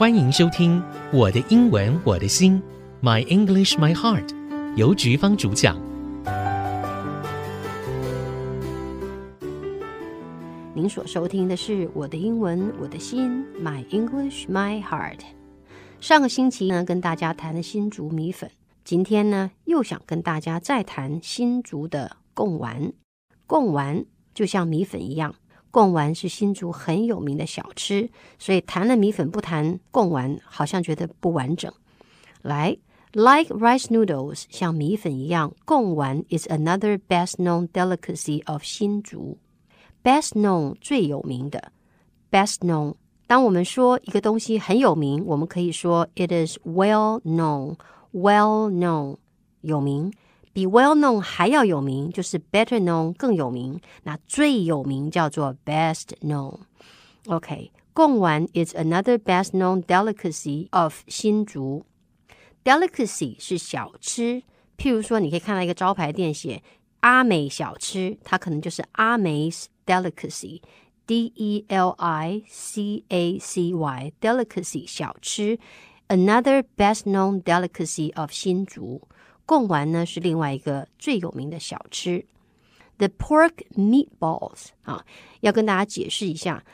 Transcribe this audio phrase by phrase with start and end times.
[0.00, 0.80] 欢迎收听
[1.12, 2.62] 《我的英文我的心》
[3.06, 4.34] ，My English My Heart，
[4.74, 5.78] 由菊芳主讲。
[10.72, 15.20] 您所收听的是《我的英文我的心》，My English My Heart。
[16.00, 18.50] 上个星期呢，跟大家谈了新竹米粉，
[18.82, 22.94] 今天呢，又想跟大家再谈新竹的贡丸。
[23.46, 25.34] 贡丸就像米粉一样。
[25.70, 31.72] 贡丸是新竹很有名的小吃，所以谈了米粉不谈贡丸，好像觉得不完整。
[32.42, 32.76] 来
[33.12, 39.38] ，like rice noodles，像米粉一样，贡丸 is another best known delicacy of 新竹。
[40.02, 41.72] best known 最有名的
[42.30, 42.94] ，best known。
[43.26, 49.18] 当我们说一个东西很有名，我们可以说 it is well known，well known
[49.60, 50.12] 有名。
[50.53, 53.79] 比 well known 还要有名，就是 better known 更有名。
[54.03, 61.85] 那最有名叫做 best known。OK，贡丸 is another best known delicacy of 新竹。
[62.63, 64.43] Delicacy 是小吃，
[64.77, 66.63] 譬如说，你可以看到一个招牌店写
[67.01, 69.49] 阿美小吃，它可能就是阿美
[69.85, 75.59] delicacy。D E L I C A C Y delicacy 小吃，
[76.07, 79.07] another best known delicacy of 新竹。
[79.50, 82.24] 贡丸呢是另外一个最有名的小吃
[82.98, 85.04] ，the pork meatballs 啊，
[85.40, 86.64] 要跟大家解释一下，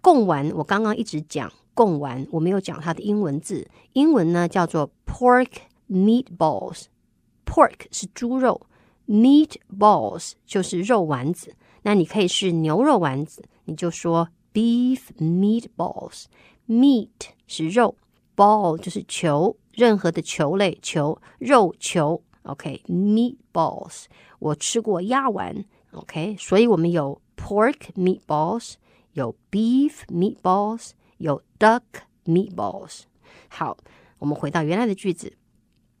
[0.00, 5.48] 贡丸我刚刚一直讲贡丸，我没有讲它的英文字，英文呢叫做 pork
[5.90, 8.64] meatballs，pork 是猪肉
[9.08, 17.08] ，meatballs 就是肉丸子，那你可以是牛肉丸子，你就说 beef meatballs，meat
[17.48, 17.96] 是肉
[18.36, 19.56] ，ball 就是球。
[19.71, 24.05] 任何的球类球肉球，OK，meatballs，
[24.39, 28.75] 我吃过鸭丸，OK，所以我们有 pork meatballs，
[29.13, 31.81] 有 beef meatballs，有 duck
[32.25, 33.01] meatballs。
[33.49, 33.77] 好，
[34.19, 35.33] 我们回到原来的句子，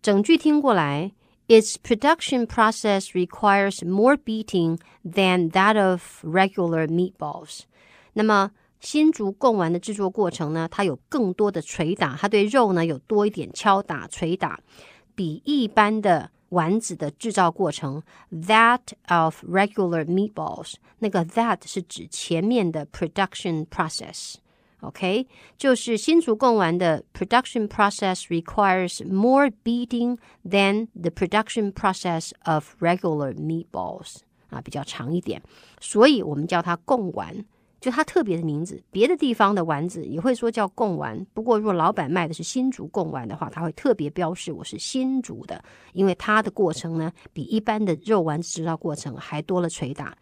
[0.00, 1.12] 整句听过来
[1.48, 7.60] ，Its production process requires more beating than that of regular meatballs。
[8.14, 8.52] 那么
[8.84, 14.60] 新竹贡丸的制作过程呢，它有更多的捶打，它对肉呢有多一点敲打、捶打，
[15.14, 31.72] 比一般的丸子的制造过程，that of regular meatballs，那个 that 是指前面的 production process，OK，就是新竹贡丸的 production process requires more beating than the production
[31.72, 34.18] process of regular meatballs，
[34.50, 35.42] 啊，比较长一点，
[35.80, 37.46] 所以我们叫它贡丸。
[37.84, 41.22] 就它特别的名字，别的地方的丸子也会说叫贡丸。
[41.34, 45.62] 不过，如果老板卖的是新竹贡丸的话，他会特别标示我是新竹的，
[45.92, 50.16] 因为它的过程呢，比一般的肉丸子制造过程还多了捶打。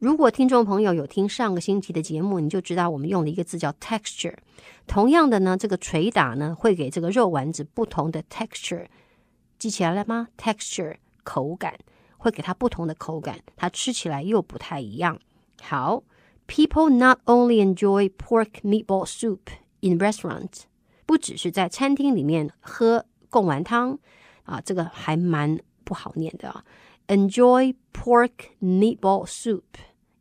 [0.00, 4.34] 如果听众朋友有听上个星期的节目，你就知道我们用了一个字叫 texture。
[4.88, 8.86] 同样的呢，这个捶打呢，会给这个肉丸子不同的 texture。
[9.56, 11.78] 记起来了吗？texture 口感
[12.18, 15.16] 会给它不同的口感，它吃起来又不太一样。
[15.62, 16.02] 好。
[16.47, 19.51] People not only enjoy pork meatball soup
[19.81, 20.63] in restaurants，
[21.05, 23.99] 不只是在餐厅里面喝贡丸汤
[24.43, 26.65] 啊，这个还蛮不好念的啊。
[27.07, 29.63] Enjoy pork meatball soup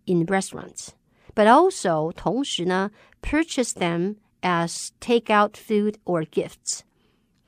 [0.05, 2.91] in restaurants，but also 同时呢，
[3.23, 6.81] purchase them as takeout food or gifts。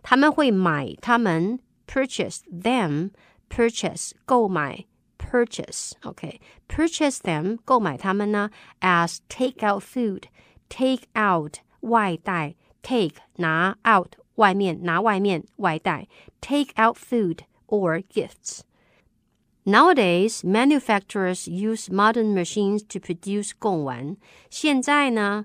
[0.02, 3.10] 他们会买他们 purchase them
[3.50, 4.86] purchase 购买。
[5.24, 8.50] Purchase，OK，purchase them，购买它们呢，
[8.80, 16.08] as take out food，take out 外带，take 拿 out 外面拿外面外带，
[16.40, 24.16] take out food or gifts。Nowadays, manufacturers use modern machines to produce 贡丸。
[24.48, 25.44] 现在呢，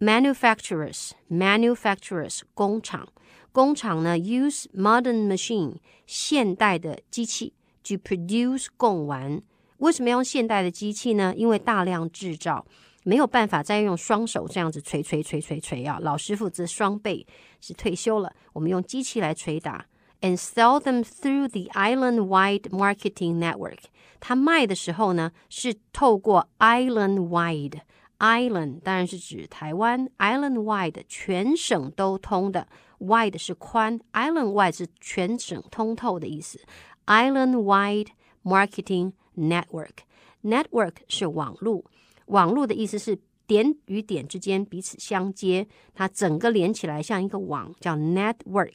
[0.00, 3.08] manufacturers，manufacturers 工厂。
[3.52, 7.54] 工厂呢，use modern machine 现代的机器
[7.87, 9.41] To produce 贡丸。
[9.77, 11.33] 为什么要用现代的机器呢？
[11.35, 12.65] 因为大量制造
[13.03, 15.99] 没有办法再用双手这样子锤锤锤锤锤啊！
[16.01, 17.25] 老师傅这双倍
[17.61, 19.85] 是退休了，我们用机器来捶打。
[20.19, 23.77] And sell them through the island-wide marketing network。
[24.19, 27.81] 他卖的时候呢，是透过 island-wide。
[28.17, 32.67] Island 当然是指台湾，island-wide 全省都通的
[32.97, 36.59] ，wide 是宽，island-wide 是全省通透的意思。
[37.07, 38.09] Island-wide
[38.43, 41.85] marketing network，network 是网路，
[42.27, 43.17] 网路的意思是
[43.47, 48.73] 点与点之间彼此相接，它整个连起来像一个网，叫 network。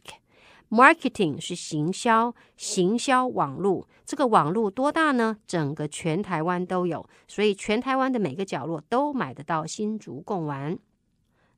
[0.71, 5.37] Marketing 是行销，行销网络，这个网络多大呢？
[5.47, 10.79] 整个全台湾都有，所以全台湾的每个角落都买得到新竹贡丸。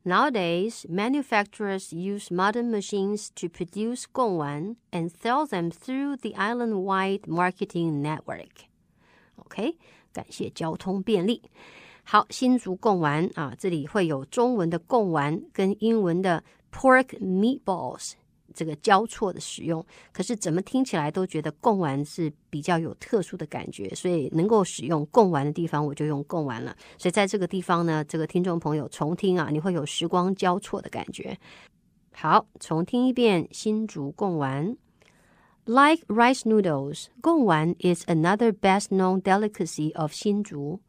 [0.03, 8.01] Nowadays, manufacturers use modern machines to produce 贡丸 and sell them through the island-wide marketing
[8.01, 8.65] network.
[9.35, 9.77] OK，
[10.13, 11.43] 感谢交通便利。
[12.03, 18.13] 好，新竹贡丸啊，这里会有中文的贡丸跟英文的 pork meatballs。
[18.54, 26.74] 这个交错的使用，可是怎么听起来都觉得贡丸是比较有特殊的感觉，所以能够使用贡丸的地方，我就用贡丸了。
[26.96, 31.36] 所以在这个地方呢，这个听众朋友重听啊，你会有时光交错的感觉。
[32.14, 34.76] 好，重听一遍新竹贡丸。
[35.66, 40.80] Like rice noodles，贡丸 is another best-known delicacy of 新竹。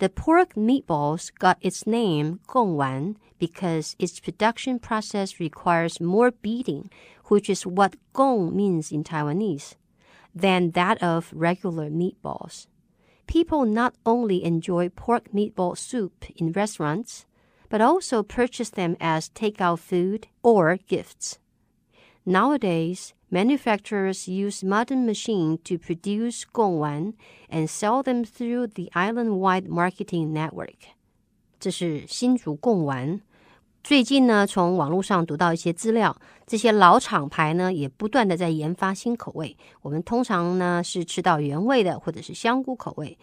[0.00, 6.88] The pork meatballs got its name 贡丸 because its production process requires more beating,
[7.26, 9.74] which is what gong means in Taiwanese,
[10.34, 12.66] than that of regular meatballs.
[13.26, 17.26] People not only enjoy pork meatball soup in restaurants,
[17.68, 21.38] but also purchase them as takeout food or gifts.
[22.24, 27.14] Nowadays, manufacturers use modern machine to produce 贡丸
[27.48, 30.74] and sell them through the island-wide marketing network.
[31.58, 33.20] 这是新竹贡丸。
[33.82, 36.14] 最近呢，从网络上读到一些资料，
[36.46, 39.56] 这些老厂牌呢也不断的在研发新口味。
[39.80, 43.16] 我们通常呢是吃到原味的，或者是香菇口味。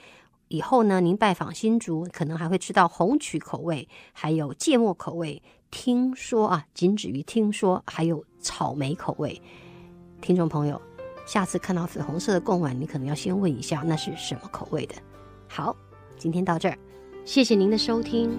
[0.48, 5.42] 以后呢，您拜访新竹，可能还会吃到红曲口味，还有芥末口味。
[5.70, 9.42] 听说啊，仅止于听说，还有草莓口味。
[10.22, 10.82] 听众朋友，
[11.26, 14.96] 下次看到粉红色的贡丸，你可能要先问一下那是什么口味的。
[15.48, 15.76] 好，
[16.18, 16.78] 今天到这儿，
[17.24, 18.32] 谢谢您的收听。